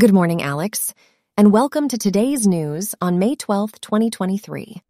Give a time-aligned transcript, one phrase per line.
[0.00, 0.94] Good morning, Alex,
[1.36, 4.80] and welcome to today's news on May 12th, 2023.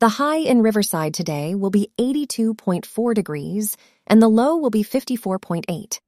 [0.00, 6.00] The high in Riverside today will be 82.4 degrees, and the low will be 54.8.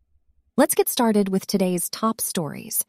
[0.59, 2.85] Let's get started with today's top stories.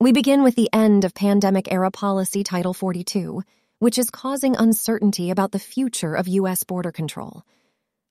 [0.00, 3.44] We begin with the end of pandemic era policy Title 42,
[3.78, 6.64] which is causing uncertainty about the future of U.S.
[6.64, 7.44] border control.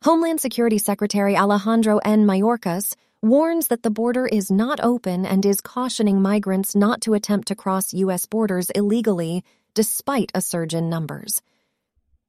[0.05, 2.25] Homeland Security Secretary Alejandro N.
[2.25, 7.47] Mayorkas warns that the border is not open and is cautioning migrants not to attempt
[7.47, 8.25] to cross U.S.
[8.25, 11.41] borders illegally despite a surge in numbers.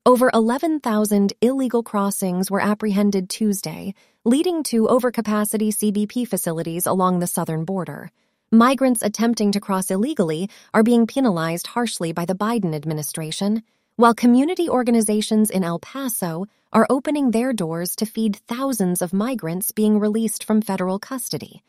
[0.06, 7.64] Over 11,000 illegal crossings were apprehended Tuesday, leading to overcapacity CBP facilities along the southern
[7.64, 8.12] border.
[8.52, 13.64] Migrants attempting to cross illegally are being penalized harshly by the Biden administration,
[13.96, 19.70] while community organizations in El Paso are opening their doors to feed thousands of migrants
[19.70, 21.62] being released from federal custody.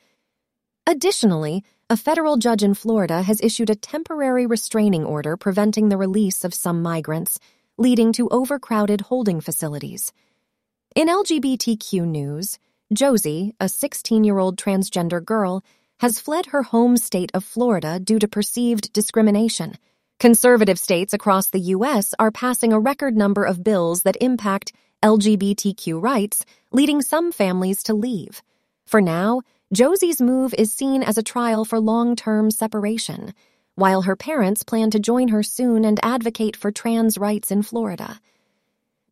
[0.87, 6.43] Additionally, a federal judge in Florida has issued a temporary restraining order preventing the release
[6.43, 7.37] of some migrants,
[7.77, 10.11] leading to overcrowded holding facilities.
[10.95, 12.57] In LGBTQ news,
[12.91, 15.63] Josie, a 16 year old transgender girl,
[15.99, 19.75] has fled her home state of Florida due to perceived discrimination.
[20.17, 22.13] Conservative states across the U.S.
[22.17, 24.71] are passing a record number of bills that impact
[25.03, 28.41] LGBTQ rights, leading some families to leave.
[28.85, 29.41] For now,
[29.73, 33.33] Josie's move is seen as a trial for long term separation,
[33.75, 38.21] while her parents plan to join her soon and advocate for trans rights in Florida.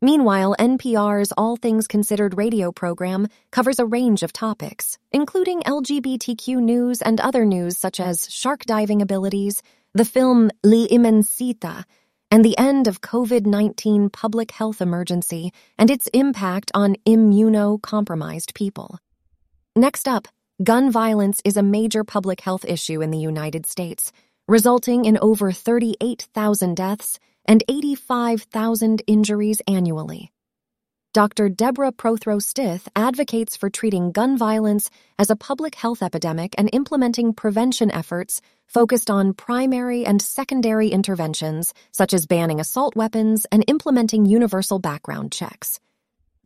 [0.02, 7.02] Meanwhile, NPR's All Things Considered radio program covers a range of topics, including LGBTQ news
[7.02, 9.62] and other news such as shark diving abilities
[9.94, 11.84] the film L'Immensità,
[12.32, 18.98] and the end of COVID 19 public health emergency and its impact on immunocompromised people.
[19.76, 20.28] Next up,
[20.64, 24.12] gun violence is a major public health issue in the United States,
[24.48, 30.32] resulting in over 38,000 deaths and 85,000 injuries annually.
[31.14, 31.48] Dr.
[31.48, 34.90] Deborah Prothrow-Stith advocates for treating gun violence
[35.20, 41.76] as a public health epidemic and implementing prevention efforts focused on primary and secondary interventions,
[41.92, 45.80] such as banning assault weapons and implementing universal background checks.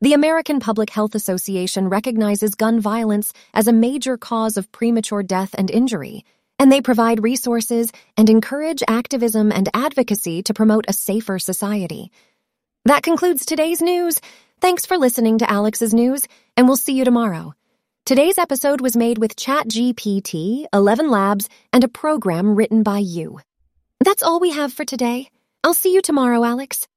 [0.01, 5.55] The American Public Health Association recognizes gun violence as a major cause of premature death
[5.57, 6.25] and injury,
[6.59, 12.11] and they provide resources and encourage activism and advocacy to promote a safer society.
[12.83, 14.19] That concludes today's news.
[14.59, 17.53] Thanks for listening to Alex's News, and we'll see you tomorrow.
[18.07, 23.39] Today's episode was made with ChatGPT, 11 Labs, and a program written by you.
[24.03, 25.29] That's all we have for today.
[25.63, 26.87] I'll see you tomorrow, Alex.